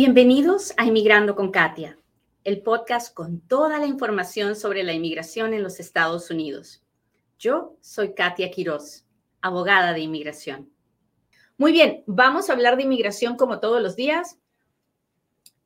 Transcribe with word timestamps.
Bienvenidos 0.00 0.74
a 0.76 0.84
Inmigrando 0.84 1.34
con 1.34 1.50
Katia, 1.50 1.98
el 2.44 2.62
podcast 2.62 3.12
con 3.12 3.40
toda 3.40 3.80
la 3.80 3.86
información 3.86 4.54
sobre 4.54 4.84
la 4.84 4.92
inmigración 4.92 5.54
en 5.54 5.64
los 5.64 5.80
Estados 5.80 6.30
Unidos. 6.30 6.84
Yo 7.36 7.76
soy 7.80 8.14
Katia 8.14 8.48
Quiroz, 8.52 9.06
abogada 9.40 9.92
de 9.94 9.98
inmigración. 9.98 10.70
Muy 11.56 11.72
bien, 11.72 12.04
vamos 12.06 12.48
a 12.48 12.52
hablar 12.52 12.76
de 12.76 12.84
inmigración 12.84 13.36
como 13.36 13.58
todos 13.58 13.82
los 13.82 13.96
días. 13.96 14.38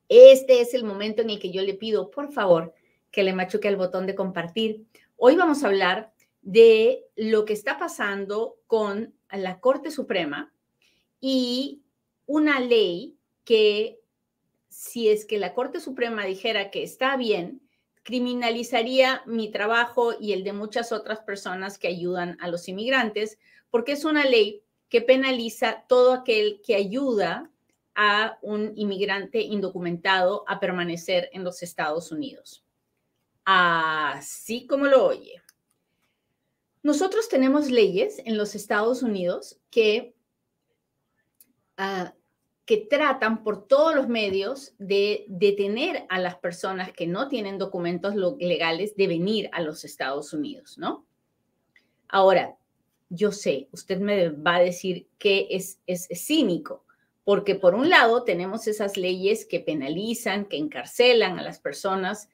Este 0.09 0.61
es 0.61 0.73
el 0.73 0.83
momento 0.83 1.21
en 1.21 1.29
el 1.29 1.39
que 1.39 1.51
yo 1.51 1.61
le 1.61 1.75
pido, 1.75 2.09
por 2.09 2.33
favor, 2.33 2.73
que 3.11 3.21
le 3.21 3.33
machuque 3.33 3.67
el 3.67 3.77
botón 3.77 4.07
de 4.07 4.15
compartir. 4.15 4.83
Hoy 5.15 5.35
vamos 5.35 5.63
a 5.63 5.67
hablar 5.67 6.11
de 6.41 7.05
lo 7.15 7.45
que 7.45 7.53
está 7.53 7.77
pasando 7.77 8.55
con 8.65 9.13
la 9.29 9.59
Corte 9.59 9.91
Suprema 9.91 10.51
y 11.21 11.83
una 12.25 12.59
ley 12.59 13.15
que 13.43 13.99
si 14.73 15.09
es 15.09 15.25
que 15.25 15.37
la 15.37 15.53
Corte 15.53 15.79
Suprema 15.79 16.25
dijera 16.25 16.71
que 16.71 16.83
está 16.83 17.15
bien, 17.15 17.61
criminalizaría 18.01 19.21
mi 19.25 19.51
trabajo 19.51 20.13
y 20.19 20.33
el 20.33 20.43
de 20.43 20.51
muchas 20.51 20.91
otras 20.91 21.19
personas 21.19 21.77
que 21.77 21.87
ayudan 21.87 22.37
a 22.41 22.47
los 22.47 22.67
inmigrantes, 22.67 23.37
porque 23.69 23.93
es 23.93 24.03
una 24.03 24.25
ley 24.25 24.63
que 24.89 25.01
penaliza 25.01 25.85
todo 25.87 26.13
aquel 26.13 26.61
que 26.65 26.75
ayuda 26.75 27.51
a 27.95 28.39
un 28.41 28.73
inmigrante 28.75 29.41
indocumentado 29.41 30.43
a 30.47 30.59
permanecer 30.59 31.29
en 31.33 31.43
los 31.43 31.61
Estados 31.61 32.11
Unidos. 32.11 32.65
Así 33.45 34.65
como 34.65 34.87
lo 34.87 35.05
oye. 35.05 35.41
Nosotros 36.81 37.29
tenemos 37.29 37.69
leyes 37.69 38.19
en 38.25 38.37
los 38.37 38.55
Estados 38.55 39.03
Unidos 39.03 39.59
que 39.69 40.15
uh, 41.77 42.09
que 42.65 42.77
tratan 42.77 43.43
por 43.43 43.67
todos 43.67 43.93
los 43.93 44.07
medios 44.07 44.73
de 44.77 45.25
detener 45.27 46.05
a 46.09 46.19
las 46.19 46.35
personas 46.35 46.93
que 46.93 47.07
no 47.07 47.27
tienen 47.27 47.57
documentos 47.57 48.15
legales 48.39 48.95
de 48.95 49.07
venir 49.07 49.49
a 49.51 49.61
los 49.61 49.83
Estados 49.83 50.31
Unidos, 50.31 50.77
¿no? 50.77 51.05
Ahora, 52.07 52.55
yo 53.09 53.31
sé, 53.31 53.67
usted 53.71 53.99
me 53.99 54.29
va 54.29 54.55
a 54.55 54.61
decir 54.61 55.07
que 55.17 55.47
es, 55.51 55.79
es, 55.87 56.07
cínico, 56.25 56.85
porque 57.25 57.55
por 57.55 57.75
un 57.75 57.89
lado 57.89 58.23
tenemos 58.23 58.67
esas 58.67 58.97
leyes 58.97 59.45
que 59.45 59.59
penalizan, 59.59 60.45
que 60.45 60.57
encarcelan 60.57 61.39
a 61.39 61.43
las 61.43 61.59
personas 61.59 62.29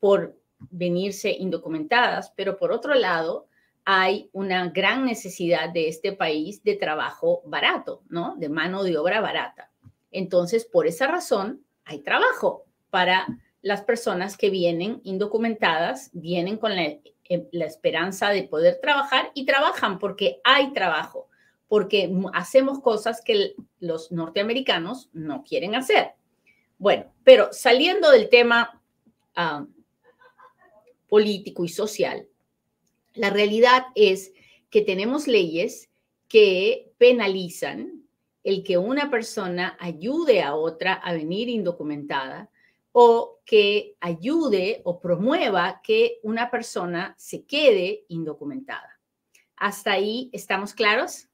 por 0.00 0.36
venirse 0.58 1.30
indocumentadas, 1.30 2.32
pero 2.34 2.56
por 2.58 2.72
otro 2.72 2.94
lado, 2.94 3.46
hay 3.88 4.28
una 4.32 4.68
gran 4.70 5.04
necesidad 5.04 5.70
de 5.70 5.88
este 5.88 6.12
país 6.12 6.62
de 6.64 6.74
trabajo 6.74 7.40
barato, 7.46 8.02
¿no? 8.08 8.34
De 8.36 8.48
mano 8.48 8.82
de 8.82 8.98
obra 8.98 9.20
barata. 9.20 9.70
Entonces, 10.10 10.64
por 10.64 10.88
esa 10.88 11.06
razón, 11.06 11.64
hay 11.84 12.00
trabajo 12.00 12.64
para 12.90 13.28
las 13.62 13.82
personas 13.82 14.36
que 14.36 14.50
vienen 14.50 15.00
indocumentadas, 15.04 16.10
vienen 16.12 16.56
con 16.56 16.74
la, 16.74 16.82
eh, 16.82 17.00
esperanza 17.28 18.30
de 18.30 18.42
poder 18.42 18.80
trabajar 18.82 19.30
y 19.34 19.46
trabajan 19.46 20.00
porque 20.00 20.40
hay 20.42 20.72
trabajo, 20.72 21.28
porque 21.68 22.12
hacemos 22.32 22.80
cosas 22.80 23.22
que 23.24 23.54
los 23.78 24.10
norteamericanos 24.10 25.10
no 25.12 25.44
quieren 25.44 25.76
hacer. 25.76 26.10
Bueno, 26.76 27.12
pero 27.22 27.50
saliendo 27.52 28.10
del 28.10 28.28
tema 28.30 28.82
ah, 29.36 29.64
político 31.08 31.64
y 31.64 31.68
social, 31.68 32.26
la 33.16 33.30
realidad 33.30 33.86
es 33.94 34.32
que 34.70 34.82
tenemos 34.82 35.26
leyes 35.26 35.90
que 36.28 36.92
penalizan 36.98 38.04
el 38.42 38.62
que 38.62 38.78
una 38.78 39.10
persona 39.10 39.76
ayude 39.80 40.42
a 40.42 40.54
otra 40.54 40.94
a 40.94 41.12
venir 41.12 41.48
indocumentada 41.48 42.50
o 42.92 43.40
que 43.44 43.96
ayude 44.00 44.80
o 44.84 45.00
promueva 45.00 45.80
que 45.82 46.18
una 46.22 46.50
persona 46.50 47.14
se 47.18 47.44
quede 47.44 48.04
indocumentada. 48.08 49.00
¿Hasta 49.56 49.92
ahí 49.92 50.30
estamos 50.32 50.74
claros? 50.74 51.28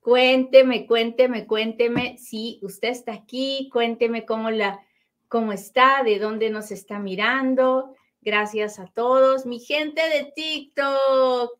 Cuénteme, 0.00 0.86
cuénteme, 0.86 1.46
cuénteme 1.46 2.18
si 2.18 2.58
usted 2.62 2.88
está 2.88 3.12
aquí, 3.12 3.70
cuénteme 3.72 4.26
cómo 4.26 4.50
la 4.50 4.80
cómo 5.28 5.52
está, 5.54 6.02
de 6.04 6.18
dónde 6.18 6.50
nos 6.50 6.70
está 6.70 6.98
mirando, 6.98 7.94
Gracias 8.24 8.78
a 8.78 8.86
todos. 8.86 9.46
Mi 9.46 9.58
gente 9.58 10.00
de 10.00 10.32
TikTok, 10.36 11.58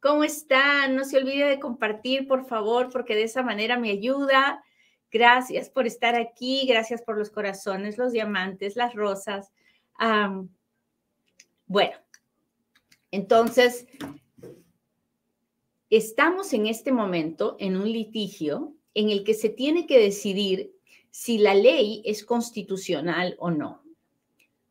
¿cómo 0.00 0.24
están? 0.24 0.96
No 0.96 1.04
se 1.04 1.18
olvide 1.18 1.46
de 1.46 1.60
compartir, 1.60 2.26
por 2.26 2.44
favor, 2.44 2.90
porque 2.90 3.14
de 3.14 3.22
esa 3.22 3.44
manera 3.44 3.78
me 3.78 3.90
ayuda. 3.90 4.64
Gracias 5.12 5.70
por 5.70 5.86
estar 5.86 6.16
aquí, 6.16 6.66
gracias 6.66 7.02
por 7.02 7.16
los 7.16 7.30
corazones, 7.30 7.98
los 7.98 8.10
diamantes, 8.10 8.74
las 8.74 8.94
rosas. 8.94 9.52
bueno, 11.66 11.96
entonces, 13.12 13.86
estamos 15.88 16.52
en 16.52 16.66
este 16.66 16.90
momento 16.90 17.54
en 17.60 17.76
un 17.76 17.92
litigio 17.92 18.74
en 18.94 19.10
el 19.10 19.22
que 19.22 19.34
se 19.34 19.50
tiene 19.50 19.86
que 19.86 20.00
decidir 20.00 20.74
si 21.12 21.38
la 21.38 21.54
ley 21.54 22.02
es 22.04 22.24
constitucional 22.24 23.36
o 23.38 23.52
no 23.52 23.81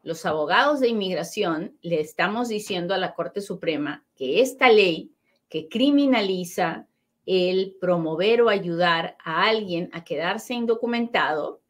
los 0.03 0.25
abogados 0.25 0.79
de 0.79 0.89
inmigración 0.89 1.77
le 1.81 1.99
estamos 1.99 2.49
diciendo 2.49 2.93
a 2.93 2.97
la 2.97 3.13
Corte 3.13 3.41
Suprema 3.41 4.05
que 4.15 4.41
esta 4.41 4.69
ley 4.69 5.11
que 5.47 5.67
criminaliza 5.67 6.87
el 7.25 7.75
promover 7.79 8.41
o 8.41 8.49
ayudar 8.49 9.15
a 9.23 9.43
alguien 9.47 9.89
a 9.93 10.03
quedarse 10.03 10.53
indocumentado 10.53 11.61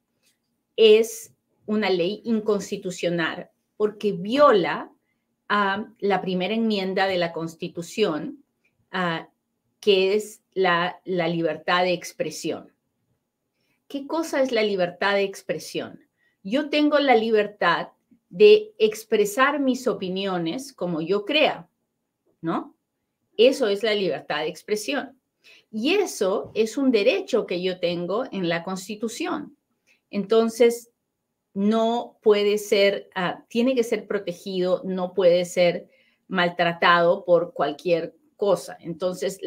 es 0.77 1.33
una 1.65 1.89
ley 1.89 2.21
inconstitucional 2.23 3.49
porque 3.75 4.13
viola 4.13 4.91
a 5.49 5.85
la 5.99 6.21
primera 6.21 6.53
enmienda 6.53 7.07
de 7.07 7.17
la 7.17 7.33
Constitución, 7.33 8.43
que 9.81 10.13
es 10.13 10.41
la, 10.53 11.01
la 11.03 11.27
libertad 11.27 11.83
de 11.83 11.93
expresión. 11.93 12.71
¿Qué 13.87 14.07
cosa 14.07 14.41
es 14.41 14.53
la 14.53 14.63
libertad 14.63 15.15
de 15.15 15.23
expresión? 15.23 16.07
Yo 16.43 16.69
tengo 16.69 16.99
la 16.99 17.15
libertad 17.15 17.89
de 18.31 18.73
expresar 18.79 19.59
mis 19.59 19.87
opiniones 19.87 20.73
como 20.73 21.01
yo 21.01 21.25
crea, 21.25 21.69
¿no? 22.41 22.75
Eso 23.37 23.67
es 23.67 23.83
la 23.83 23.93
libertad 23.93 24.39
de 24.39 24.47
expresión. 24.47 25.19
Y 25.69 25.95
eso 25.95 26.51
es 26.53 26.77
un 26.77 26.91
derecho 26.91 27.45
que 27.45 27.61
yo 27.61 27.79
tengo 27.79 28.23
en 28.31 28.47
la 28.47 28.63
Constitución. 28.63 29.57
Entonces, 30.09 30.91
no 31.53 32.17
puede 32.21 32.57
ser, 32.57 33.09
ah, 33.15 33.43
tiene 33.49 33.75
que 33.75 33.83
ser 33.83 34.07
protegido, 34.07 34.81
no 34.85 35.13
puede 35.13 35.43
ser 35.43 35.89
maltratado 36.27 37.25
por 37.25 37.53
cualquier 37.53 38.15
cosa. 38.37 38.77
Entonces, 38.79 39.39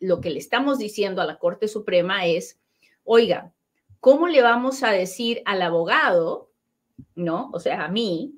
lo 0.00 0.20
que 0.20 0.30
le 0.30 0.40
estamos 0.40 0.78
diciendo 0.78 1.22
a 1.22 1.26
la 1.26 1.38
Corte 1.38 1.68
Suprema 1.68 2.26
es, 2.26 2.58
oiga, 3.04 3.52
¿cómo 4.00 4.26
le 4.26 4.42
vamos 4.42 4.82
a 4.82 4.90
decir 4.90 5.42
al 5.44 5.62
abogado 5.62 6.51
¿no? 7.14 7.50
O 7.52 7.60
sea, 7.60 7.84
a 7.84 7.88
mí, 7.88 8.34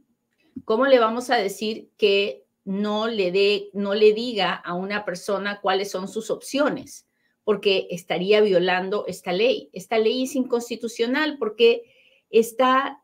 ¿cómo 0.65 0.87
le 0.87 0.98
vamos 0.98 1.31
a 1.31 1.37
decir 1.37 1.91
que 1.97 2.44
no 2.65 3.09
le 3.09 3.31
dé, 3.31 3.70
no 3.72 3.94
le 3.94 4.12
diga 4.12 4.54
a 4.54 4.75
una 4.75 5.04
persona 5.04 5.60
cuáles 5.60 5.91
son 5.91 6.09
sus 6.09 6.31
opciones? 6.31 7.06
Porque 7.44 7.88
estaría 7.91 8.41
violando 8.41 9.04
esta 9.06 9.32
ley. 9.32 9.70
Esta 9.72 9.98
ley 9.98 10.25
es 10.25 10.34
inconstitucional 10.34 11.37
porque 11.38 11.82
está, 12.31 13.03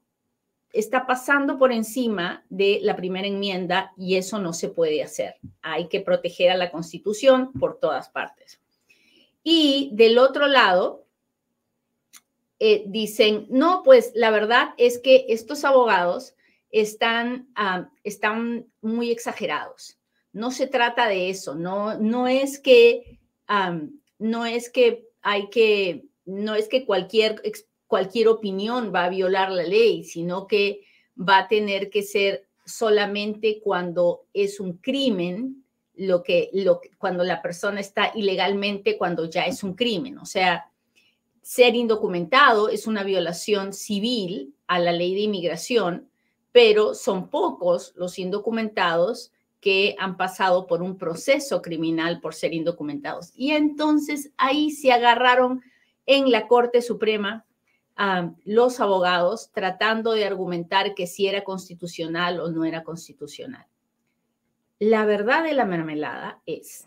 está 0.73 1.07
pasando 1.07 1.59
por 1.59 1.73
encima 1.73 2.45
de 2.49 2.81
la 2.83 2.97
primera 2.97 3.29
enmienda 3.29 3.93
y 3.97 4.17
eso 4.17 4.39
no 4.39 4.53
se 4.53 4.69
puede 4.69 5.03
hacer. 5.03 5.37
Hay 5.63 5.89
que 5.89 6.01
proteger 6.01 6.51
a 6.51 6.57
la 6.57 6.71
Constitución 6.71 7.53
por 7.53 7.79
todas 7.79 8.09
partes. 8.09 8.61
Y 9.43 9.91
del 9.93 10.19
otro 10.19 10.47
lado, 10.47 11.07
eh, 12.63 12.85
dicen, 12.87 13.47
no, 13.49 13.83
pues 13.83 14.13
la 14.15 14.31
verdad 14.31 14.75
es 14.77 14.99
que 14.99 15.25
estos 15.31 15.65
abogados 15.65 16.35
están, 16.71 17.49
están 18.05 18.67
muy 18.83 19.11
exagerados. 19.11 19.99
No 20.33 20.51
se 20.51 20.67
trata 20.67 21.09
de 21.09 21.31
eso, 21.31 21.55
no, 21.55 21.99
no 21.99 22.29
es 22.29 22.61
que, 22.61 23.19
no 24.19 24.47
es 24.47 24.71
que 24.71 25.09
hay 25.23 25.49
que, 25.49 26.05
no 26.27 26.55
es 26.55 26.69
que 26.69 26.85
cualquier, 26.85 27.43
cualquier 27.87 28.29
opinión 28.29 28.93
va 28.95 29.07
a 29.07 29.11
violar 29.11 29.51
la 29.51 29.65
ley, 29.65 30.05
sino 30.05 30.47
que 30.47 30.83
va 31.17 31.39
a 31.39 31.49
tener 31.49 31.91
que 31.91 32.03
ser 32.03 32.47
solamente 32.67 33.61
cuando 33.63 34.27
es 34.33 34.61
un 34.61 34.75
crimen, 34.75 35.65
lo 35.95 36.23
que, 36.23 36.51
lo, 36.53 36.81
cuando 36.99 37.25
la 37.25 37.43
persona 37.43 37.81
está 37.81 38.13
ilegalmente, 38.15 38.97
cuando 38.97 39.29
ya 39.29 39.47
es 39.47 39.63
un 39.63 39.75
crimen. 39.75 40.19
O 40.19 40.27
sea, 40.27 40.70
ser 41.43 41.75
indocumentado 41.75 42.69
es 42.69 42.87
una 42.87 43.03
violación 43.03 43.73
civil 43.73 44.55
a 44.67 44.79
la 44.79 44.93
ley 44.93 45.15
de 45.15 45.23
inmigración, 45.23 46.09
pero 46.53 46.95
son 46.95 47.29
pocos 47.29 47.93
los 47.97 48.19
indocumentados 48.19 49.33
que 49.61 49.95
han 49.99 50.17
pasado 50.17 50.67
por 50.67 50.83
un 50.83 50.97
proceso 50.97 51.61
criminal 51.61 52.21
por 52.21 52.35
ser 52.35 52.55
indocumentados. 52.55 53.33
Y 53.35 53.53
entonces 53.53 54.33
ahí 54.37 54.71
se 54.71 54.93
agarraron 54.93 55.63
en 56.07 56.31
la 56.31 56.49
Corte 56.49 56.83
Suprema 56.83 57.45
los 58.45 58.81
abogados 58.81 59.51
tratando 59.53 60.13
de 60.13 60.25
argumentar 60.25 60.95
que 60.95 61.07
si 61.07 61.27
era 61.27 61.45
constitucional 61.45 62.41
o 62.41 62.51
no 62.51 62.65
era 62.65 62.83
constitucional. 62.83 63.67
La 64.79 65.05
verdad 65.05 65.45
de 65.45 65.53
la 65.53 65.67
mermelada 65.67 66.41
es 66.47 66.87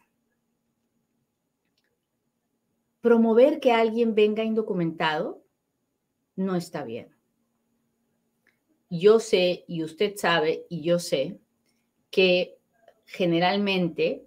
promover 3.04 3.60
que 3.60 3.74
alguien 3.74 4.16
venga 4.16 4.46
indocumentado 4.46 5.44
no 6.38 6.56
está 6.56 6.86
bien. 6.86 7.10
Yo 8.90 9.20
sé 9.20 9.66
y 9.68 9.84
usted 9.84 10.16
sabe 10.16 10.66
y 10.70 10.84
yo 10.84 11.00
sé 11.00 11.38
que 12.10 12.58
generalmente 13.06 14.24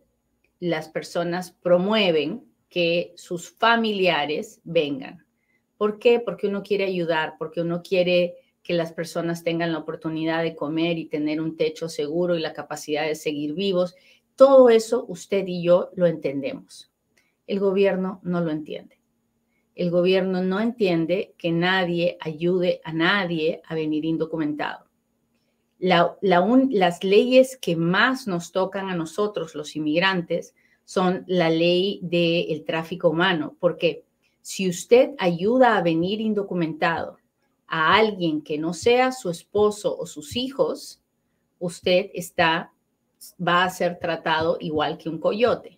las 0.60 0.90
personas 0.90 1.52
promueven 1.52 2.44
que 2.68 3.14
sus 3.16 3.48
familiares 3.48 4.60
vengan. 4.62 5.24
¿Por 5.78 5.98
qué? 5.98 6.20
Porque 6.20 6.46
uno 6.46 6.62
quiere 6.62 6.84
ayudar, 6.84 7.36
porque 7.38 7.62
uno 7.62 7.82
quiere 7.82 8.34
que 8.62 8.74
las 8.74 8.92
personas 8.92 9.42
tengan 9.42 9.72
la 9.72 9.78
oportunidad 9.78 10.42
de 10.42 10.54
comer 10.54 10.98
y 10.98 11.06
tener 11.06 11.40
un 11.40 11.56
techo 11.56 11.88
seguro 11.88 12.36
y 12.36 12.40
la 12.40 12.52
capacidad 12.52 13.06
de 13.06 13.14
seguir 13.14 13.54
vivos. 13.54 13.94
Todo 14.34 14.68
eso 14.68 15.06
usted 15.08 15.46
y 15.46 15.62
yo 15.62 15.88
lo 15.94 16.06
entendemos. 16.06 16.90
El 17.46 17.60
gobierno 17.60 18.20
no 18.22 18.40
lo 18.40 18.50
entiende. 18.50 18.98
El 19.74 19.90
gobierno 19.90 20.42
no 20.42 20.58
entiende 20.60 21.34
que 21.36 21.52
nadie 21.52 22.16
ayude 22.20 22.80
a 22.82 22.92
nadie 22.92 23.60
a 23.66 23.74
venir 23.74 24.04
indocumentado. 24.04 24.86
las 25.78 27.04
leyes 27.04 27.58
que 27.58 27.76
más 27.76 28.26
nos 28.26 28.52
tocan 28.52 28.88
a 28.88 28.96
nosotros, 28.96 29.54
los 29.54 29.76
inmigrantes, 29.76 30.54
son 30.84 31.24
la 31.26 31.50
ley 31.50 32.00
del 32.02 32.64
tráfico 32.64 33.10
humano, 33.10 33.56
porque 33.60 34.06
si 34.40 34.68
usted 34.68 35.10
ayuda 35.18 35.76
a 35.76 35.82
venir 35.82 36.20
indocumentado 36.20 37.18
a 37.66 37.96
alguien 37.96 38.40
que 38.42 38.56
no 38.56 38.72
sea 38.72 39.12
su 39.12 39.28
esposo 39.28 39.98
o 39.98 40.06
sus 40.06 40.36
hijos, 40.36 41.02
usted 41.58 42.10
está, 42.14 42.72
va 43.46 43.64
a 43.64 43.70
ser 43.70 43.98
tratado 43.98 44.56
igual 44.60 44.96
que 44.98 45.08
un 45.08 45.18
coyote. 45.18 45.75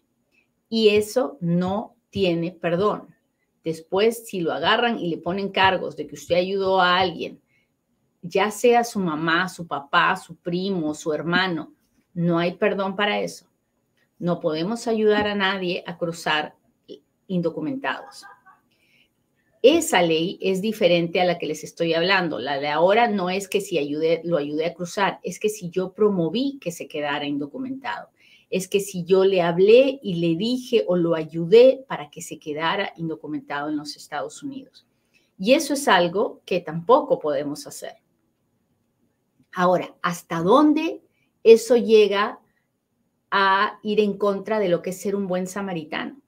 Y 0.68 0.90
eso 0.90 1.38
no 1.40 1.96
tiene 2.10 2.52
perdón. 2.52 3.14
Después, 3.64 4.26
si 4.26 4.40
lo 4.40 4.52
agarran 4.52 4.98
y 4.98 5.08
le 5.08 5.18
ponen 5.18 5.50
cargos 5.50 5.96
de 5.96 6.06
que 6.06 6.14
usted 6.14 6.36
ayudó 6.36 6.80
a 6.80 6.98
alguien, 6.98 7.40
ya 8.22 8.50
sea 8.50 8.84
su 8.84 8.98
mamá, 8.98 9.48
su 9.48 9.66
papá, 9.66 10.16
su 10.16 10.36
primo, 10.36 10.94
su 10.94 11.12
hermano, 11.12 11.72
no 12.14 12.38
hay 12.38 12.54
perdón 12.54 12.96
para 12.96 13.20
eso. 13.20 13.46
No 14.18 14.40
podemos 14.40 14.88
ayudar 14.88 15.26
a 15.28 15.34
nadie 15.34 15.84
a 15.86 15.96
cruzar 15.96 16.54
indocumentados. 17.26 18.24
Esa 19.62 20.02
ley 20.02 20.38
es 20.40 20.60
diferente 20.60 21.20
a 21.20 21.24
la 21.24 21.38
que 21.38 21.46
les 21.46 21.64
estoy 21.64 21.92
hablando. 21.94 22.38
La 22.38 22.58
de 22.58 22.68
ahora 22.68 23.08
no 23.08 23.28
es 23.28 23.48
que 23.48 23.60
si 23.60 23.78
lo 24.24 24.36
ayude 24.36 24.66
a 24.66 24.74
cruzar, 24.74 25.20
es 25.22 25.38
que 25.38 25.48
si 25.48 25.68
yo 25.70 25.92
promoví 25.92 26.58
que 26.60 26.70
se 26.70 26.86
quedara 26.86 27.26
indocumentado, 27.26 28.08
es 28.50 28.68
que 28.68 28.80
si 28.80 29.04
yo 29.04 29.24
le 29.24 29.42
hablé 29.42 30.00
y 30.02 30.14
le 30.16 30.36
dije 30.36 30.84
o 30.86 30.96
lo 30.96 31.14
ayudé 31.14 31.84
para 31.88 32.10
que 32.10 32.22
se 32.22 32.38
quedara 32.38 32.92
indocumentado 32.96 33.68
en 33.68 33.76
los 33.76 33.96
Estados 33.96 34.42
Unidos. 34.42 34.86
Y 35.38 35.52
eso 35.52 35.74
es 35.74 35.86
algo 35.86 36.42
que 36.44 36.60
tampoco 36.60 37.18
podemos 37.18 37.66
hacer. 37.66 37.96
Ahora, 39.52 39.94
¿hasta 40.02 40.42
dónde 40.42 41.02
eso 41.42 41.76
llega 41.76 42.40
a 43.30 43.78
ir 43.82 44.00
en 44.00 44.16
contra 44.16 44.58
de 44.58 44.68
lo 44.68 44.82
que 44.82 44.90
es 44.90 45.00
ser 45.00 45.14
un 45.14 45.26
buen 45.26 45.46
samaritano? 45.46 46.20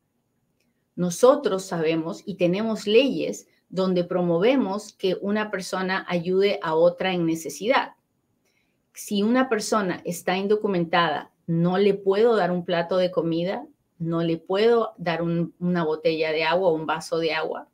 Nosotros 0.95 1.65
sabemos 1.65 2.23
y 2.27 2.35
tenemos 2.35 2.87
leyes 2.87 3.49
donde 3.69 4.05
promovemos 4.05 4.93
que 4.93 5.17
una 5.21 5.51
persona 5.51 6.05
ayude 6.09 6.59
a 6.63 6.75
otra 6.75 7.13
en 7.13 7.25
necesidad. 7.25 7.95
Si 8.93 9.23
una 9.23 9.49
persona 9.49 10.03
está 10.05 10.37
indocumentada, 10.37 11.33
no 11.51 11.79
le 11.79 11.95
puedo 11.95 12.37
dar 12.37 12.53
un 12.53 12.65
plato 12.65 12.97
de 12.97 13.11
comida, 13.11 13.67
no 13.99 14.23
le 14.23 14.37
puedo 14.37 14.95
dar 14.99 15.21
una 15.21 15.83
botella 15.83 16.31
de 16.31 16.45
agua 16.45 16.69
o 16.69 16.75
un 16.75 16.87
vaso 16.87 17.19
de 17.19 17.33
agua. 17.33 17.67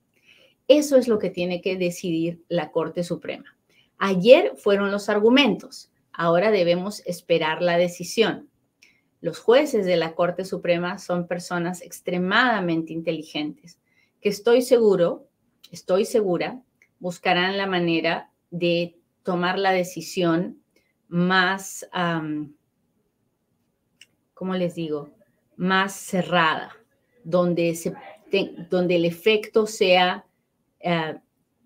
Eso 0.67 0.96
es 0.96 1.08
lo 1.08 1.19
que 1.19 1.28
tiene 1.28 1.61
que 1.61 1.76
decidir 1.76 2.43
la 2.49 2.73
Corte 2.73 3.05
Suprema. 3.05 3.55
Ayer 3.99 4.55
fueron 4.56 4.90
los 4.90 5.11
argumentos, 5.11 5.90
ahora 6.11 6.50
debemos 6.50 7.02
esperar 7.05 7.61
la 7.61 7.76
decisión. 7.76 8.49
Los 9.20 9.40
jueces 9.40 9.84
de 9.84 9.99
la 9.99 10.14
Corte 10.14 10.46
Suprema 10.46 10.96
son 10.96 11.26
personas 11.26 11.82
extremadamente 11.82 12.94
inteligentes 12.94 13.79
que 14.22 14.31
estoy 14.31 14.62
seguro, 14.62 15.29
estoy 15.70 16.06
segura, 16.06 16.62
buscarán 16.99 17.58
la 17.58 17.67
manera 17.67 18.31
de 18.50 18.96
tomar 19.22 19.58
la 19.58 19.72
decisión 19.72 20.62
más, 21.08 21.87
¿cómo 24.37 24.55
les 24.55 24.75
digo? 24.75 25.09
Más 25.56 25.94
cerrada, 25.94 26.77
donde, 27.25 27.75
donde 28.69 28.97
el 28.97 29.06
efecto 29.06 29.67
sea, 29.67 30.27
eh, 30.79 31.19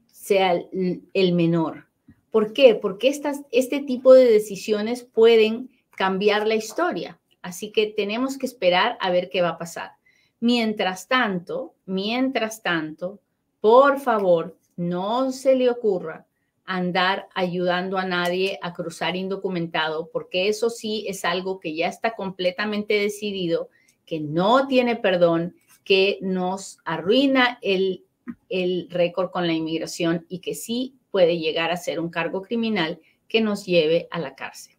sea 0.06 0.54
el 0.72 1.32
menor. 1.32 1.88
¿Por 2.30 2.52
qué? 2.52 2.76
Porque 2.76 3.08
estas, 3.08 3.42
este 3.50 3.80
tipo 3.80 4.14
de 4.14 4.24
decisiones 4.24 5.02
pueden 5.02 5.68
cambiar 5.96 6.46
la 6.46 6.54
historia. 6.54 7.20
Así 7.42 7.72
que 7.72 7.88
tenemos 7.88 8.38
que 8.38 8.46
esperar 8.46 8.96
a 9.00 9.10
ver 9.10 9.30
qué 9.30 9.42
va 9.42 9.50
a 9.50 9.58
pasar. 9.58 9.90
Mientras 10.38 11.08
tanto, 11.08 11.74
mientras 11.86 12.62
tanto, 12.62 13.18
por 13.60 13.98
favor, 13.98 14.56
no 14.76 15.32
se 15.32 15.56
le 15.56 15.68
ocurra 15.68 16.28
andar 16.72 17.28
ayudando 17.34 17.98
a 17.98 18.04
nadie 18.04 18.60
a 18.62 18.72
cruzar 18.72 19.16
indocumentado, 19.16 20.08
porque 20.12 20.46
eso 20.46 20.70
sí 20.70 21.04
es 21.08 21.24
algo 21.24 21.58
que 21.58 21.74
ya 21.74 21.88
está 21.88 22.14
completamente 22.14 22.94
decidido, 22.94 23.70
que 24.06 24.20
no 24.20 24.68
tiene 24.68 24.94
perdón, 24.94 25.56
que 25.84 26.18
nos 26.22 26.78
arruina 26.84 27.58
el, 27.60 28.04
el 28.48 28.86
récord 28.88 29.32
con 29.32 29.48
la 29.48 29.52
inmigración 29.52 30.26
y 30.28 30.38
que 30.38 30.54
sí 30.54 30.94
puede 31.10 31.38
llegar 31.38 31.72
a 31.72 31.76
ser 31.76 31.98
un 31.98 32.08
cargo 32.08 32.40
criminal 32.42 33.00
que 33.26 33.40
nos 33.40 33.66
lleve 33.66 34.06
a 34.12 34.20
la 34.20 34.36
cárcel. 34.36 34.76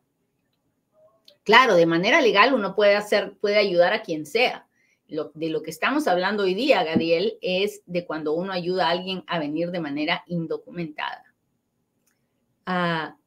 Claro, 1.49 1.73
de 1.73 1.87
manera 1.87 2.21
legal 2.21 2.53
uno 2.53 2.75
puede 2.75 2.95
hacer, 2.95 3.35
puede 3.41 3.57
ayudar 3.57 3.91
a 3.91 4.03
quien 4.03 4.27
sea. 4.27 4.67
de 5.07 5.49
lo 5.49 5.63
que 5.63 5.71
estamos 5.71 6.07
hablando 6.07 6.43
hoy 6.43 6.53
día, 6.53 6.83
Gadiel, 6.83 7.39
es 7.41 7.81
de 7.87 8.05
cuando 8.05 8.33
uno 8.33 8.53
ayuda 8.53 8.85
a 8.85 8.91
alguien 8.91 9.23
a 9.25 9.39
venir 9.39 9.71
de 9.71 9.79
manera 9.79 10.23
indocumentada. 10.27 11.23
Ah, 12.67 13.17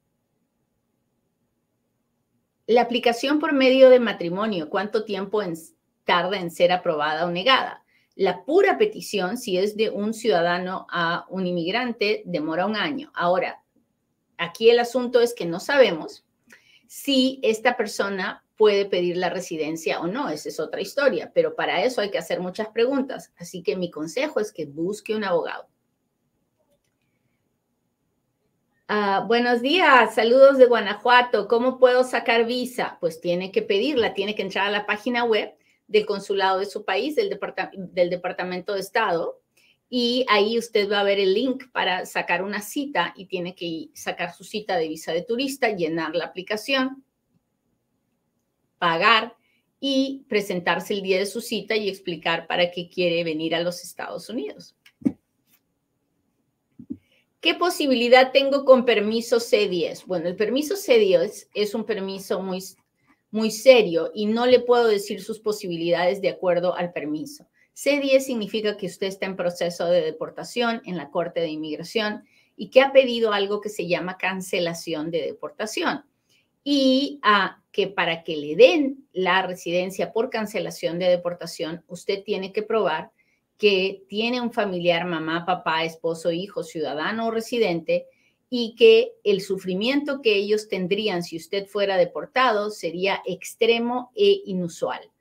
la 2.69 2.83
aplicación 2.83 3.41
por 3.41 3.55
medio 3.55 3.91
de 3.91 3.99
matrimonio, 3.99 4.71
¿cuánto 4.71 5.02
tiempo 5.02 5.43
tarda 6.05 6.38
en 6.38 6.52
ser 6.52 6.71
aprobada 6.71 7.26
o 7.26 7.31
negada? 7.33 7.83
La 8.14 8.45
pura 8.45 8.79
petición, 8.79 9.37
si 9.37 9.59
es 9.59 9.76
de 9.76 9.91
un 9.91 10.14
ciudadano 10.14 10.87
a 10.93 11.26
un 11.29 11.45
inmigrante, 11.45 12.23
demora 12.25 12.67
un 12.67 12.76
año. 12.76 13.11
Ahora, 13.14 13.64
aquí 14.38 14.71
el 14.71 14.79
asunto 14.79 15.21
es 15.21 15.35
que 15.35 15.45
no 15.45 15.59
sabemos 15.59 16.25
si 16.94 17.40
esta 17.42 17.75
persona 17.78 18.44
puede 18.54 18.84
pedir 18.84 19.16
la 19.16 19.30
residencia 19.30 19.99
o 20.02 20.06
no. 20.06 20.28
Esa 20.28 20.50
es 20.50 20.61
otra 20.61 20.82
historia, 20.82 21.32
pero 21.34 21.56
para 21.56 21.82
eso 21.82 22.02
hay 22.02 22.11
que 22.11 22.18
hacer 22.18 22.38
muchas 22.38 22.68
preguntas. 22.68 23.32
Así 23.38 23.62
que 23.62 23.76
mi 23.76 23.90
consejo 23.90 24.40
es 24.40 24.52
que 24.52 24.66
busque 24.66 25.16
un 25.16 25.25
abogado. 25.25 25.66
Ah, 28.88 29.25
buenos 29.26 29.62
días, 29.62 30.14
saludos 30.14 30.58
de 30.58 30.66
Guanajuato. 30.66 31.49
¿Cómo 31.49 31.78
puedo 31.78 32.04
sacar 32.04 32.44
visa? 32.44 32.99
Pues 33.00 33.22
tiene 33.22 33.50
que 33.50 33.62
pedirla, 33.62 34.12
tiene 34.12 34.34
que 34.34 34.42
entrar 34.42 34.66
a 34.66 34.70
la 34.70 34.84
página 34.84 35.25
web 35.25 35.54
del 35.87 36.04
consulado 36.04 36.58
de 36.58 36.66
su 36.66 36.84
país, 36.84 37.16
del, 37.16 37.40
del 37.75 38.11
Departamento 38.11 38.75
de 38.75 38.80
Estado, 38.80 39.40
y 39.94 40.25
ahí 40.30 40.58
usted 40.58 40.90
va 40.90 41.00
a 41.00 41.04
ver 41.04 41.20
el 41.20 41.34
link 41.34 41.64
para 41.70 42.06
sacar 42.06 42.42
una 42.42 42.62
cita 42.62 43.12
y 43.14 43.26
tiene 43.26 43.54
que 43.54 43.90
sacar 43.92 44.32
su 44.34 44.42
cita 44.42 44.78
de 44.78 44.88
visa 44.88 45.12
de 45.12 45.20
turista, 45.20 45.68
llenar 45.68 46.16
la 46.16 46.25
aplicación, 46.25 47.04
pagar 48.78 49.37
y 49.80 50.25
presentarse 50.30 50.94
el 50.94 51.02
día 51.02 51.18
de 51.18 51.26
su 51.26 51.42
cita 51.42 51.76
y 51.76 51.90
explicar 51.90 52.46
para 52.46 52.70
qué 52.70 52.88
quiere 52.88 53.22
venir 53.22 53.54
a 53.54 53.61
los 53.61 53.84
Estados 53.84 54.30
Unidos. 54.30 54.75
¿Qué 57.42 57.54
posibilidad 57.54 58.32
tengo 58.32 58.64
con 58.64 58.87
permiso 58.87 59.40
C10? 59.40 60.06
Bueno, 60.06 60.26
el 60.26 60.37
permiso 60.37 60.75
C10 60.75 61.49
es 61.52 61.75
un 61.75 61.84
permiso 61.84 62.40
muy, 62.40 62.64
muy 63.30 63.50
serio 63.50 64.11
y 64.14 64.25
no 64.25 64.46
le 64.46 64.61
puedo 64.61 64.87
decir 64.87 65.22
sus 65.22 65.38
posibilidades 65.38 66.22
de 66.22 66.30
acuerdo 66.30 66.75
al 66.75 66.94
permiso. 66.94 67.46
C10 67.75 68.21
significa 68.21 68.76
que 68.76 68.87
usted 68.87 69.07
está 69.07 69.26
en 69.26 69.37
proceso 69.37 69.87
de 69.87 70.02
deportación 70.02 70.83
en 70.85 70.97
la 70.97 71.11
Corte 71.11 71.41
de 71.41 71.49
Inmigración 71.49 72.25
y 72.57 72.69
que 72.69 72.81
ha 72.81 72.93
pedido 72.93 73.33
algo 73.33 73.61
que 73.61 73.69
se 73.69 73.87
llama 73.87 74.19
cancelación 74.19 75.11
de 75.11 75.23
deportación. 75.23 76.05
Y 76.64 77.19
a 77.23 77.62
que 77.73 77.88
para 77.88 78.23
que 78.23 78.37
le 78.37 78.55
den 78.55 79.07
la 79.12 79.43
residencia 79.43 80.12
por 80.12 80.31
cancelación 80.31 80.99
de 80.99 81.09
deportación, 81.09 81.83
usted 81.88 82.23
tiene 82.23 82.52
que 82.52 82.62
probar 82.62 83.11
que 83.57 84.02
tiene 84.09 84.41
un 84.41 84.52
familiar, 84.52 85.07
mamá, 85.07 85.47
papá, 85.47 85.85
esposo, 85.85 86.33
hijo, 86.33 86.64
ciudadano 86.64 87.29
o 87.29 87.31
residente, 87.31 88.07
y 88.50 88.75
que 88.75 89.12
el 89.25 89.41
sufrimiento 89.41 90.21
que 90.21 90.35
ellos 90.35 90.69
tendrían 90.69 91.23
si 91.23 91.37
usted 91.37 91.67
fuera 91.67 91.97
deportado 91.97 92.71
sería 92.71 93.23
extremo 93.25 94.11
e 94.14 94.43
inusual. 94.45 95.12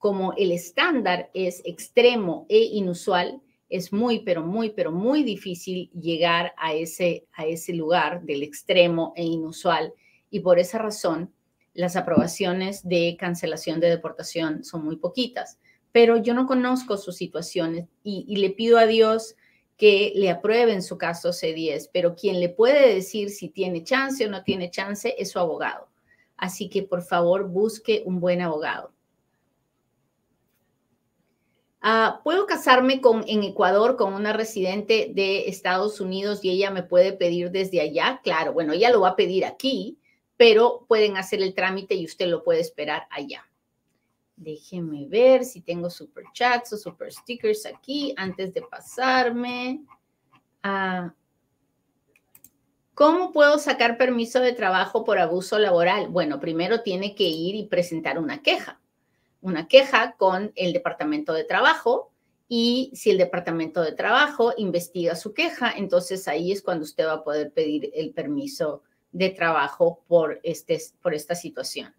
Como 0.00 0.32
el 0.32 0.50
estándar 0.50 1.30
es 1.32 1.62
extremo 1.64 2.46
e 2.48 2.58
inusual, 2.58 3.40
es 3.68 3.92
muy, 3.92 4.18
pero 4.24 4.42
muy, 4.42 4.70
pero 4.70 4.90
muy 4.90 5.22
difícil 5.22 5.92
llegar 5.92 6.52
a 6.56 6.74
ese, 6.74 7.28
a 7.34 7.46
ese 7.46 7.72
lugar 7.72 8.24
del 8.24 8.42
extremo 8.42 9.12
e 9.14 9.22
inusual. 9.22 9.94
Y 10.28 10.40
por 10.40 10.58
esa 10.58 10.78
razón, 10.78 11.32
las 11.74 11.94
aprobaciones 11.94 12.82
de 12.82 13.16
cancelación 13.16 13.78
de 13.78 13.90
deportación 13.90 14.64
son 14.64 14.84
muy 14.84 14.96
poquitas 14.96 15.60
pero 15.92 16.16
yo 16.16 16.34
no 16.34 16.46
conozco 16.46 16.96
sus 16.96 17.16
situaciones 17.16 17.86
y, 18.02 18.36
le 18.36 18.50
pido 18.50 18.78
a 18.78 18.86
Dios 18.86 19.36
que 19.76 20.12
le 20.14 20.30
apruebe 20.30 20.72
en 20.72 20.82
su 20.82 20.98
caso 20.98 21.30
C10, 21.30 21.90
pero 21.92 22.14
quien 22.14 22.38
le 22.38 22.48
puede 22.48 22.94
decir 22.94 23.30
si 23.30 23.48
tiene 23.48 23.82
chance 23.82 24.24
o 24.26 24.30
no 24.30 24.42
tiene 24.42 24.70
chance 24.70 25.14
es 25.18 25.30
su 25.30 25.38
abogado. 25.38 25.88
Así 26.36 26.68
que 26.68 26.82
por 26.82 27.02
favor 27.02 27.48
busque 27.48 28.02
un 28.04 28.20
buen 28.20 28.40
abogado. 28.40 28.92
Ah, 31.82 32.20
¿Puedo 32.22 32.46
casarme 32.46 33.00
con, 33.00 33.24
en 33.26 33.42
Ecuador 33.42 33.96
con 33.96 34.12
una 34.12 34.34
residente 34.34 35.12
de 35.14 35.48
Estados 35.48 36.00
Unidos 36.00 36.44
y 36.44 36.50
ella 36.50 36.70
me 36.70 36.82
puede 36.82 37.12
pedir 37.12 37.50
desde 37.50 37.80
allá? 37.80 38.20
Claro, 38.22 38.52
bueno, 38.52 38.74
ella 38.74 38.90
lo 38.90 39.00
va 39.00 39.10
a 39.10 39.16
pedir 39.16 39.46
aquí, 39.46 39.98
pero 40.36 40.84
pueden 40.88 41.16
hacer 41.16 41.40
el 41.42 41.54
trámite 41.54 41.94
y 41.94 42.04
usted 42.04 42.26
lo 42.26 42.44
puede 42.44 42.60
esperar 42.60 43.06
allá. 43.10 43.46
Déjenme 44.36 45.06
ver 45.06 45.44
si 45.44 45.62
tengo 45.62 45.88
super 45.88 46.24
chats 46.34 46.72
o 46.74 46.76
super 46.76 47.12
stickers 47.12 47.64
aquí 47.66 48.14
antes 48.16 48.52
de 48.52 48.62
pasarme. 48.62 49.82
a 50.62 51.14
¿Cómo 53.00 53.32
puedo 53.32 53.58
sacar 53.58 53.96
permiso 53.96 54.40
de 54.40 54.52
trabajo 54.52 55.04
por 55.04 55.18
abuso 55.18 55.58
laboral? 55.58 56.08
Bueno, 56.08 56.38
primero 56.38 56.82
tiene 56.82 57.14
que 57.14 57.24
ir 57.24 57.54
y 57.54 57.64
presentar 57.64 58.18
una 58.18 58.42
queja, 58.42 58.78
una 59.40 59.68
queja 59.68 60.16
con 60.16 60.52
el 60.56 60.72
Departamento 60.72 61.32
de 61.32 61.44
Trabajo 61.44 62.10
y 62.48 62.90
si 62.94 63.10
el 63.10 63.18
Departamento 63.18 63.82
de 63.82 63.92
Trabajo 63.92 64.52
investiga 64.56 65.14
su 65.14 65.34
queja, 65.34 65.72
entonces 65.76 66.26
ahí 66.28 66.52
es 66.52 66.62
cuando 66.62 66.84
usted 66.84 67.06
va 67.06 67.14
a 67.14 67.24
poder 67.24 67.52
pedir 67.52 67.90
el 67.94 68.12
permiso 68.12 68.82
de 69.12 69.30
trabajo 69.30 70.02
por, 70.06 70.40
este, 70.42 70.80
por 71.02 71.14
esta 71.14 71.34
situación 71.34 71.94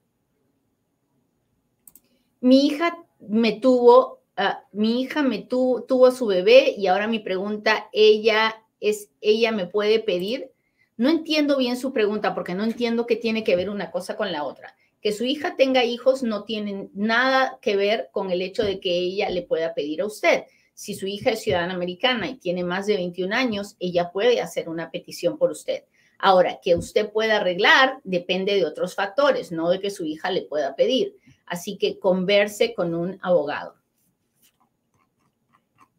mi 2.41 2.65
hija 2.65 2.98
me 3.19 3.53
tuvo, 3.53 4.19
ah, 4.36 4.65
mi 4.74 5.01
hija 5.01 5.24
me 5.24 5.39
tuvo, 5.39 6.05
a 6.05 6.12
su 6.12 6.25
bebé 6.25 6.74
y 6.75 6.88
ahora 6.88 7.07
mi 7.07 7.19
pregunta, 7.19 7.88
ella 7.93 8.65
es, 8.81 9.10
ella 9.21 9.51
me 9.51 9.67
puede 9.67 10.00
pedir. 10.00 10.51
No 10.98 11.10
entiendo 11.10 11.57
bien 11.57 11.77
su 11.77 11.93
pregunta 11.93 12.36
porque 12.36 12.53
no 12.53 12.63
entiendo 12.63 13.05
qué 13.05 13.15
tiene 13.15 13.43
que 13.43 13.55
ver 13.55 13.69
una 13.69 13.91
cosa 13.91 14.17
con 14.17 14.31
la 14.31 14.43
otra. 14.43 14.75
Que 15.01 15.12
su 15.12 15.25
hija 15.25 15.55
tenga 15.55 15.84
hijos 15.84 16.24
no 16.24 16.43
tiene 16.43 16.89
nada 16.93 17.58
que 17.62 17.75
ver 17.75 18.10
con 18.12 18.31
el 18.31 18.41
hecho 18.41 18.63
de 18.63 18.79
que 18.79 18.91
ella 18.91 19.29
le 19.29 19.41
pueda 19.41 19.74
pedir 19.74 20.01
a 20.01 20.05
usted. 20.05 20.43
Si 20.74 20.96
su 20.96 21.08
hija 21.08 21.31
es 21.31 21.41
ciudadana 21.41 21.74
americana 21.74 22.29
y 22.29 22.36
tiene 22.36 22.63
más 22.63 22.88
de 22.88 22.96
21 22.96 23.36
años, 23.36 23.75
ella 23.79 24.12
puede 24.12 24.41
hacer 24.41 24.70
una 24.70 24.91
petición 24.91 25.38
por 25.38 25.51
usted. 25.51 25.84
Ahora, 26.17 26.60
que 26.62 26.75
usted 26.75 27.12
pueda 27.12 27.38
arreglar 27.38 28.00
depende 28.03 28.53
de 28.55 28.65
otros 28.65 28.93
factores, 28.93 29.51
no 29.51 29.70
de 29.70 29.79
que 29.79 29.89
su 29.89 30.05
hija 30.05 30.29
le 30.29 30.43
pueda 30.43 30.75
pedir. 30.75 31.17
Así 31.48 31.77
que 31.77 32.00
converse 32.00 32.75
con 32.75 32.93
un 32.93 33.17
abogado. 33.24 33.75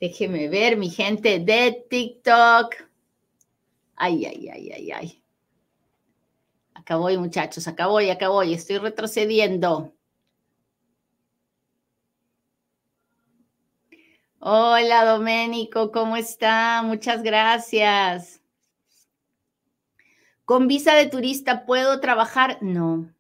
Déjeme 0.01 0.49
ver, 0.49 0.77
mi 0.77 0.91
gente 0.91 1.41
de 1.41 1.85
TikTok. 1.89 2.75
Ay, 3.97 4.25
ay, 4.27 4.49
ay, 4.49 4.73
ay, 4.73 4.91
ay. 4.91 5.22
Acá 6.83 6.97
voy, 6.97 7.17
muchachos, 7.17 7.69
acá 7.69 7.87
voy, 7.87 8.11
acá 8.11 8.29
voy. 8.29 8.55
Estoy 8.55 8.79
retrocediendo. 8.79 9.95
Hola, 14.41 15.05
Doménico, 15.05 15.93
¿cómo 15.93 16.17
está? 16.17 16.83
Muchas 16.83 17.23
gracias. 17.23 18.43
¿Con 20.45 20.67
visa 20.67 20.95
de 20.95 21.07
turista 21.07 21.67
puedo 21.67 22.01
trabajar? 22.01 22.59
No. 22.63 23.15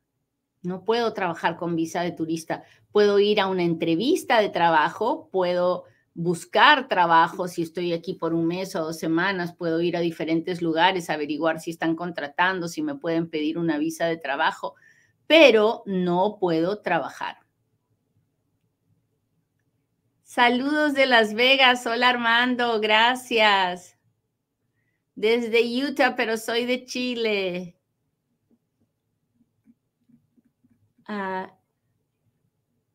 No 0.62 0.84
puedo 0.84 1.12
trabajar 1.12 1.56
con 1.56 1.76
visa 1.76 2.02
de 2.02 2.10
turista. 2.10 2.64
Puedo 2.90 3.20
ir 3.20 3.40
a 3.40 3.46
una 3.46 3.62
entrevista 3.62 4.40
de 4.40 4.48
trabajo, 4.48 5.28
puedo 5.30 5.84
buscar 6.14 6.88
trabajo 6.88 7.48
si 7.48 7.62
estoy 7.62 7.92
aquí 7.92 8.14
por 8.14 8.34
un 8.34 8.46
mes 8.46 8.76
o 8.76 8.84
dos 8.84 8.98
semanas, 8.98 9.54
puedo 9.54 9.80
ir 9.80 9.96
a 9.96 10.00
diferentes 10.00 10.60
lugares, 10.60 11.10
averiguar 11.10 11.60
si 11.60 11.70
están 11.70 11.96
contratando, 11.96 12.68
si 12.68 12.82
me 12.82 12.96
pueden 12.96 13.30
pedir 13.30 13.58
una 13.58 13.78
visa 13.78 14.06
de 14.06 14.18
trabajo, 14.18 14.74
pero 15.26 15.82
no 15.86 16.36
puedo 16.38 16.80
trabajar. 16.80 17.38
Saludos 20.22 20.94
de 20.94 21.06
Las 21.06 21.34
Vegas. 21.34 21.86
Hola 21.86 22.08
Armando, 22.08 22.80
gracias. 22.80 23.98
Desde 25.14 25.60
Utah, 25.84 26.16
pero 26.16 26.36
soy 26.38 26.64
de 26.64 26.84
Chile. 26.84 27.76
Ah, 31.06 31.54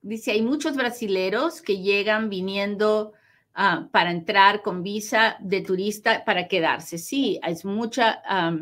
dice, 0.07 0.31
hay 0.31 0.41
muchos 0.41 0.75
brasileros 0.75 1.61
que 1.61 1.79
llegan 1.79 2.29
viniendo 2.29 3.13
ah, 3.53 3.89
para 3.91 4.11
entrar 4.11 4.61
con 4.61 4.83
visa 4.83 5.37
de 5.39 5.61
turista 5.61 6.23
para 6.25 6.47
quedarse. 6.47 6.97
Sí, 6.97 7.39
es 7.45 7.65
mucha, 7.65 8.21
ah, 8.25 8.57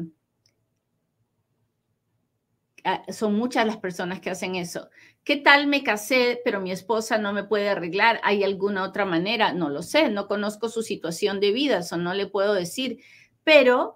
son 3.12 3.36
muchas 3.36 3.66
las 3.66 3.78
personas 3.78 4.20
que 4.20 4.30
hacen 4.30 4.56
eso. 4.56 4.90
¿Qué 5.24 5.38
tal 5.38 5.68
me 5.68 5.84
casé, 5.84 6.40
pero 6.44 6.62
mi 6.62 6.72
esposa 6.72 7.18
no 7.18 7.34
me 7.34 7.44
puede 7.44 7.70
arreglar? 7.70 8.20
¿Hay 8.24 8.44
alguna 8.44 8.84
otra 8.84 9.06
manera? 9.06 9.54
No 9.54 9.70
lo 9.70 9.82
sé, 9.82 10.10
no 10.10 10.28
conozco 10.28 10.70
su 10.70 10.84
situación 10.84 11.40
de 11.40 11.52
vida, 11.52 11.80
eso 11.80 11.98
no 11.98 12.14
le 12.14 12.28
puedo 12.28 12.54
decir, 12.54 13.00
pero 13.44 13.96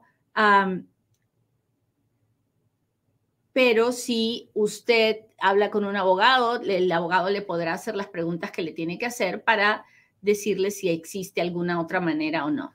pero 3.59 3.91
si 3.91 4.49
usted 4.53 5.17
habla 5.37 5.69
con 5.69 5.83
un 5.83 5.97
abogado, 5.97 6.61
el 6.61 6.89
abogado 6.93 7.29
le 7.29 7.41
podrá 7.41 7.73
hacer 7.73 7.93
las 7.93 8.07
preguntas 8.07 8.51
que 8.51 8.61
le 8.61 8.71
tiene 8.71 8.97
que 8.97 9.05
hacer 9.05 9.43
para 9.43 9.83
decirle 10.21 10.71
si 10.71 10.87
existe 10.87 11.41
alguna 11.41 11.81
otra 11.81 11.99
manera 11.99 12.45
o 12.45 12.51
no. 12.51 12.73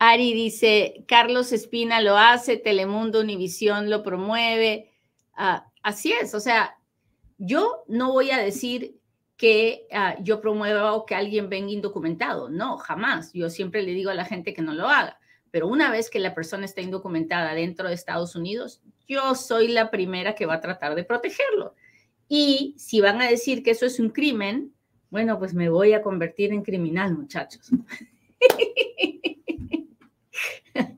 Ari 0.00 0.34
dice, 0.34 1.04
Carlos 1.06 1.52
Espina 1.52 2.00
lo 2.00 2.16
hace, 2.16 2.56
Telemundo, 2.56 3.20
Univisión 3.20 3.90
lo 3.90 4.02
promueve. 4.02 4.90
Ah, 5.34 5.70
así 5.84 6.12
es, 6.12 6.34
o 6.34 6.40
sea, 6.40 6.76
yo 7.38 7.84
no 7.86 8.10
voy 8.10 8.32
a 8.32 8.38
decir 8.38 8.99
que 9.40 9.86
ah, 9.90 10.16
yo 10.20 10.42
promueva 10.42 10.92
o 10.92 11.06
que 11.06 11.14
alguien 11.14 11.48
venga 11.48 11.72
indocumentado, 11.72 12.50
no, 12.50 12.76
jamás. 12.76 13.32
Yo 13.32 13.48
siempre 13.48 13.82
le 13.82 13.92
digo 13.92 14.10
a 14.10 14.14
la 14.14 14.26
gente 14.26 14.52
que 14.52 14.60
no 14.60 14.74
lo 14.74 14.86
haga, 14.86 15.18
pero 15.50 15.66
una 15.66 15.90
vez 15.90 16.10
que 16.10 16.20
la 16.20 16.34
persona 16.34 16.66
está 16.66 16.82
indocumentada 16.82 17.54
dentro 17.54 17.88
de 17.88 17.94
Estados 17.94 18.36
Unidos, 18.36 18.82
yo 19.08 19.34
soy 19.34 19.68
la 19.68 19.90
primera 19.90 20.34
que 20.34 20.44
va 20.44 20.56
a 20.56 20.60
tratar 20.60 20.94
de 20.94 21.04
protegerlo. 21.04 21.74
Y 22.28 22.74
si 22.76 23.00
van 23.00 23.22
a 23.22 23.30
decir 23.30 23.62
que 23.62 23.70
eso 23.70 23.86
es 23.86 23.98
un 23.98 24.10
crimen, 24.10 24.74
bueno, 25.08 25.38
pues 25.38 25.54
me 25.54 25.70
voy 25.70 25.94
a 25.94 26.02
convertir 26.02 26.52
en 26.52 26.62
criminal, 26.62 27.16
muchachos. 27.16 27.70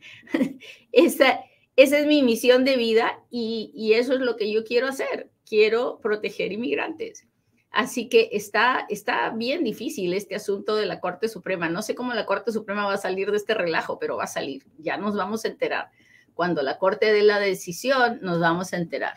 esa, 0.90 1.44
esa 1.76 1.98
es 2.00 2.06
mi 2.08 2.24
misión 2.24 2.64
de 2.64 2.76
vida 2.76 3.22
y, 3.30 3.92
eso 3.94 4.14
es 4.14 4.20
lo 4.20 4.34
que 4.34 4.50
yo 4.50 4.64
quiero 4.64 4.88
hacer. 4.88 5.30
Quiero 5.48 6.00
proteger 6.02 6.50
inmigrantes. 6.50 7.28
Así 7.72 8.08
que 8.08 8.28
está, 8.32 8.86
está 8.88 9.30
bien 9.30 9.64
difícil 9.64 10.12
este 10.12 10.34
asunto 10.34 10.76
de 10.76 10.86
la 10.86 11.00
Corte 11.00 11.28
Suprema. 11.28 11.68
No 11.68 11.82
sé 11.82 11.94
cómo 11.94 12.12
la 12.12 12.26
Corte 12.26 12.52
Suprema 12.52 12.84
va 12.84 12.94
a 12.94 12.98
salir 12.98 13.30
de 13.30 13.36
este 13.38 13.54
relajo, 13.54 13.98
pero 13.98 14.18
va 14.18 14.24
a 14.24 14.28
salir. 14.28 14.64
Ya 14.78 14.98
nos 14.98 15.16
vamos 15.16 15.44
a 15.44 15.48
enterar. 15.48 15.90
Cuando 16.34 16.62
la 16.62 16.78
Corte 16.78 17.12
dé 17.12 17.22
la 17.22 17.38
decisión, 17.38 18.18
nos 18.22 18.40
vamos 18.40 18.72
a 18.72 18.76
enterar. 18.76 19.14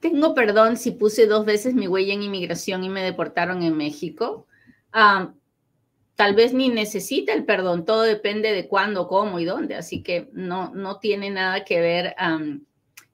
Tengo 0.00 0.34
perdón 0.34 0.76
si 0.76 0.90
puse 0.90 1.26
dos 1.26 1.46
veces 1.46 1.74
mi 1.74 1.86
huella 1.86 2.12
en 2.12 2.22
inmigración 2.22 2.84
y 2.84 2.88
me 2.88 3.02
deportaron 3.02 3.62
en 3.62 3.76
México 3.76 4.46
tal 6.16 6.34
vez 6.34 6.52
ni 6.52 6.68
necesita 6.68 7.32
el 7.32 7.44
perdón, 7.44 7.84
todo 7.84 8.02
depende 8.02 8.52
de 8.52 8.68
cuándo, 8.68 9.08
cómo 9.08 9.40
y 9.40 9.44
dónde, 9.44 9.74
así 9.74 10.02
que 10.02 10.28
no, 10.32 10.70
no 10.74 10.98
tiene 10.98 11.30
nada 11.30 11.64
que 11.64 11.80
ver 11.80 12.14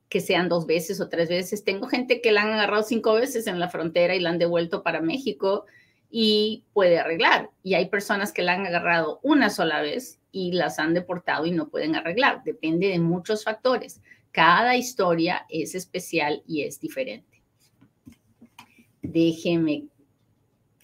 que 0.08 0.20
sean 0.20 0.48
dos 0.48 0.66
veces 0.66 1.00
o 1.00 1.08
tres 1.08 1.28
veces. 1.28 1.64
Tengo 1.64 1.86
gente 1.86 2.20
que 2.20 2.32
la 2.32 2.42
han 2.42 2.52
agarrado 2.52 2.82
cinco 2.82 3.14
veces 3.14 3.46
en 3.46 3.60
la 3.60 3.68
frontera 3.68 4.14
y 4.14 4.20
la 4.20 4.30
han 4.30 4.38
devuelto 4.38 4.82
para 4.82 5.00
México 5.00 5.66
y 6.10 6.64
puede 6.72 6.98
arreglar. 6.98 7.50
Y 7.62 7.74
hay 7.74 7.88
personas 7.88 8.32
que 8.32 8.42
la 8.42 8.54
han 8.54 8.66
agarrado 8.66 9.20
una 9.22 9.50
sola 9.50 9.82
vez 9.82 10.18
y 10.32 10.52
las 10.52 10.78
han 10.78 10.94
deportado 10.94 11.46
y 11.46 11.50
no 11.50 11.68
pueden 11.68 11.94
arreglar. 11.94 12.42
Depende 12.44 12.88
de 12.88 12.98
muchos 12.98 13.44
factores. 13.44 14.00
Cada 14.32 14.76
historia 14.76 15.46
es 15.48 15.74
especial 15.74 16.42
y 16.46 16.62
es 16.62 16.80
diferente. 16.80 17.42
Déjeme 19.02 19.88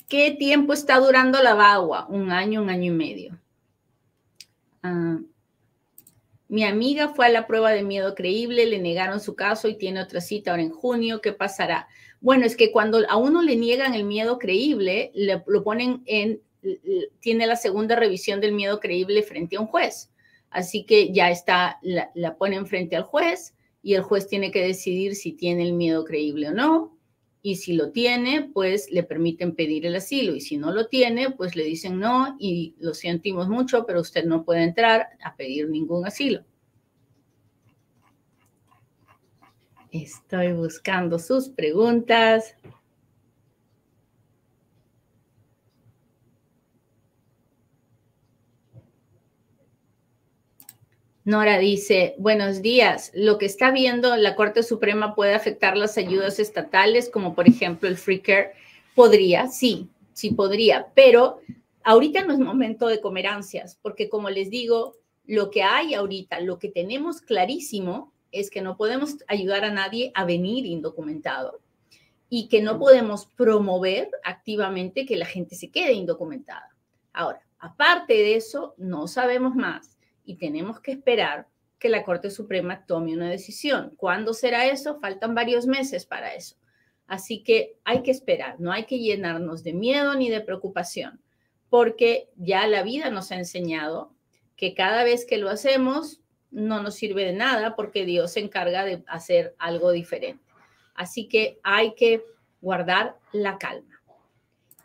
¿Qué 0.09 0.31
tiempo 0.33 0.73
está 0.73 0.99
durando 0.99 1.43
la 1.43 1.55
vagua? 1.55 2.07
Un 2.09 2.31
año, 2.31 2.63
un 2.63 2.71
año 2.71 2.93
y 2.93 2.97
medio. 2.97 3.39
Ah, 4.83 5.19
mi 6.49 6.65
amiga 6.65 7.09
fue 7.09 7.27
a 7.27 7.31
la 7.31 7.47
prueba 7.47 7.71
de 7.73 7.83
miedo 7.83 8.15
creíble, 8.15 8.67
le 8.67 8.79
negaron 8.79 9.21
su 9.21 9.35
caso 9.35 9.69
y 9.69 9.77
tiene 9.77 10.01
otra 10.01 10.21
cita 10.21 10.51
ahora 10.51 10.63
en 10.63 10.71
junio. 10.71 11.21
¿Qué 11.21 11.33
pasará? 11.33 11.89
Bueno, 12.21 12.45
es 12.45 12.57
que 12.57 12.71
cuando 12.71 13.01
a 13.09 13.17
uno 13.17 13.43
le 13.43 13.57
niegan 13.57 13.95
el 13.95 14.05
miedo 14.05 14.39
creíble, 14.39 15.13
lo 15.15 15.65
ponen 15.65 16.03
en, 16.07 16.41
tiene 17.21 17.47
la 17.47 17.57
segunda 17.57 17.97
revisión 17.97 18.41
del 18.41 18.53
miedo 18.53 18.81
creíble 18.81 19.23
frente 19.23 19.57
a 19.57 19.61
un 19.61 19.67
juez. 19.67 20.11
Así 20.51 20.85
que 20.85 21.13
ya 21.13 21.31
está, 21.31 21.79
la, 21.83 22.11
la 22.15 22.37
ponen 22.37 22.67
frente 22.67 22.97
al 22.97 23.03
juez 23.03 23.55
y 23.83 23.95
el 23.95 24.03
juez 24.03 24.29
tiene 24.29 24.51
que 24.51 24.65
decidir 24.65 25.17
si 25.17 25.33
tiene 25.33 25.63
el 25.63 25.73
miedo 25.73 26.05
creíble 26.05 26.49
o 26.49 26.53
no 26.53 26.95
y 27.47 27.57
si 27.57 27.75
lo 27.75 27.91
tiene, 27.91 28.51
pues 28.55 28.91
le 28.91 29.03
permiten 29.03 29.55
pedir 29.55 29.85
el 29.85 29.97
asilo 29.97 30.35
y 30.35 30.41
si 30.41 30.57
no 30.57 30.73
lo 30.73 30.87
tiene, 30.87 31.31
pues 31.31 31.57
le 31.57 31.65
dicen 31.65 31.99
no 32.01 32.37
y 32.41 32.75
lo 32.79 32.95
sentimos 32.95 33.51
mucho, 33.51 33.85
pero 33.85 34.01
usted 34.01 34.25
no 34.25 34.47
puede 34.47 34.63
entrar 34.63 35.11
a 35.23 35.37
pedir 35.37 35.69
ningún 35.69 36.07
asilo. 36.07 36.43
Estoy 39.93 40.55
buscando 40.55 41.19
sus 41.19 41.51
preguntas. 41.51 42.57
Nora 51.27 51.59
dice, 51.59 52.15
buenos 52.19 52.61
días. 52.61 53.11
Lo 53.15 53.39
que 53.39 53.47
está 53.47 53.71
viendo 53.71 54.15
la 54.15 54.37
Corte 54.37 54.63
Suprema 54.63 55.15
puede 55.15 55.33
afectar 55.33 55.75
las 55.75 55.97
ayudas 55.97 56.39
estatales, 56.39 57.09
como 57.09 57.35
por 57.35 57.49
ejemplo 57.49 57.89
el 57.89 57.97
Free 57.97 58.21
Care. 58.21 58.53
Podría, 58.95 59.49
sí, 59.49 59.89
sí 60.13 60.33
podría, 60.33 60.89
pero 60.95 61.39
ahorita 61.83 62.27
no 62.27 62.35
es 62.35 62.39
momento 62.39 62.89
de 62.89 63.01
comer 63.01 63.27
ansias, 63.27 63.79
porque 63.81 64.11
como 64.11 64.29
les 64.29 64.51
digo, 64.51 64.97
lo 65.25 65.51
que 65.51 65.63
hay 65.63 65.95
ahorita, 65.95 66.41
lo 66.41 66.59
que 66.59 66.69
tenemos 66.69 67.23
clarísimo 67.23 68.13
es 68.31 68.51
que 68.51 68.61
no 68.61 68.77
podemos 68.77 69.17
ayudar 69.27 69.65
a 69.65 69.73
nadie 69.73 70.13
a 70.15 70.27
venir 70.27 70.67
indocumentado 70.67 71.59
y 72.29 72.49
que 72.49 72.61
no 72.61 72.79
podemos 72.79 73.25
promover 73.25 74.11
activamente 74.25 75.07
que 75.07 75.17
la 75.17 75.25
gente 75.25 75.55
se 75.55 75.71
quede 75.71 75.95
indocumentada. 75.95 76.77
Ahora, 77.15 77.41
aparte 77.59 78.13
de 78.13 78.37
eso, 78.37 78.75
no 78.77 79.09
sabemos 79.09 79.55
más 79.55 79.94
y 80.25 80.37
tenemos 80.37 80.81
que 80.81 80.93
esperar 80.93 81.49
que 81.79 81.89
la 81.89 82.03
Corte 82.03 82.31
Suprema 82.31 82.87
tome 82.87 83.13
una 83.13 83.29
decisión. 83.29 83.93
¿Cuándo 83.97 84.33
será 84.33 84.67
eso? 84.67 84.99
Faltan 85.01 85.35
varios 85.35 85.67
meses 85.67 86.07
para 86.07 86.35
eso. 86.35 86.57
Así 87.07 87.43
que 87.43 87.77
hay 87.85 88.03
que 88.03 88.11
esperar, 88.11 88.59
no 88.59 88.73
hay 88.73 88.85
que 88.85 88.99
llenarnos 88.99 89.63
de 89.63 89.75
miedo 89.75 90.15
ni 90.15 90.31
de 90.31 90.41
preocupación, 90.41 91.21
porque 91.69 92.31
ya 92.37 92.67
la 92.67 92.83
vida 92.83 93.11
nos 93.11 93.31
ha 93.31 93.37
enseñado 93.37 94.15
que 94.57 94.75
cada 94.75 95.05
vez 95.05 95.27
que 95.27 95.37
lo 95.37 95.51
hacemos 95.51 96.23
no 96.51 96.83
nos 96.83 96.95
sirve 96.95 97.25
de 97.25 97.33
nada 97.33 97.77
porque 97.77 98.07
Dios 98.07 98.33
se 98.33 98.41
encarga 98.41 98.85
de 98.85 99.03
hacer 99.07 99.55
algo 99.59 99.91
diferente. 99.91 100.43
Así 100.95 101.29
que 101.29 101.59
hay 101.63 101.95
que 101.95 102.25
guardar 102.63 103.19
la 103.33 103.59
calma. 103.59 104.01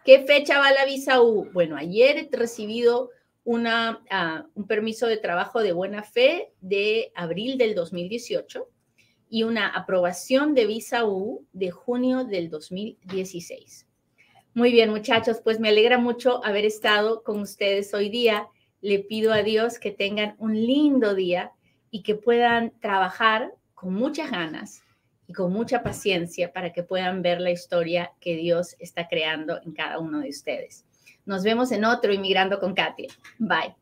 ¿Qué 0.04 0.24
fecha 0.24 0.60
va 0.60 0.72
la 0.72 0.86
visa 0.86 1.22
U? 1.22 1.50
Bueno, 1.54 1.78
ayer 1.78 2.18
he 2.18 2.36
recibido 2.36 3.12
una, 3.44 4.04
ah, 4.10 4.46
un 4.56 4.68
permiso 4.68 5.08
de 5.08 5.18
trabajo 5.18 5.62
de 5.62 5.72
buena 5.72 6.04
fe 6.04 6.54
de 6.62 7.12
abril 7.16 7.58
del 7.58 7.76
2018 7.76 8.70
y 9.30 9.44
una 9.44 9.68
aprobación 9.70 10.56
de 10.56 10.66
visa 10.66 11.06
U 11.06 11.46
de 11.54 11.72
junio 11.72 12.24
del 12.26 12.50
2016. 12.50 13.88
Muy 14.54 14.72
bien, 14.72 14.90
muchachos, 14.90 15.42
pues 15.44 15.60
me 15.60 15.70
alegra 15.70 16.00
mucho 16.00 16.44
haber 16.44 16.66
estado 16.66 17.24
con 17.24 17.40
ustedes 17.40 17.94
hoy 17.94 18.10
día. 18.10 18.48
Le 18.82 19.00
pido 19.00 19.32
a 19.32 19.44
Dios 19.44 19.78
que 19.78 19.92
tengan 19.92 20.36
un 20.40 20.56
lindo 20.56 21.14
día 21.14 21.52
y 21.92 22.02
que 22.02 22.16
puedan 22.16 22.72
trabajar 22.80 23.54
con 23.76 23.94
muchas 23.94 24.32
ganas 24.32 24.84
y 25.28 25.34
con 25.34 25.54
mucha 25.54 25.84
paciencia 25.84 26.52
para 26.52 26.74
que 26.74 26.82
puedan 26.82 27.22
ver 27.22 27.40
la 27.40 27.52
historia 27.52 28.12
que 28.20 28.36
Dios 28.36 28.76
está 28.80 29.08
creando 29.08 29.62
en 29.64 29.74
cada 29.74 30.00
uno 30.00 30.20
de 30.20 30.30
ustedes. 30.30 30.86
Nos 31.26 31.44
vemos 31.44 31.72
en 31.72 31.86
otro 31.86 32.14
Inmigrando 32.14 32.60
con 32.60 32.74
Katia. 32.74 33.10
Bye. 33.38 33.76